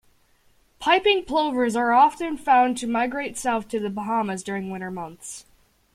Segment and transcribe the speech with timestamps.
[0.79, 5.45] Piping plovers are often found to migrate south to The Bahamas during winter months.